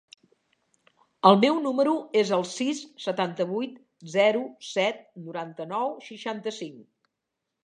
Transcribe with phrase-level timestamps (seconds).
[1.29, 1.93] El meu número
[2.23, 3.77] es el sis, setanta-vuit,
[4.15, 6.87] zero, set, noranta-nou, seixanta-cinc.